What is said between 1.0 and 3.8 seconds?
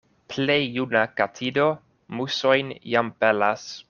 katido musojn jam pelas.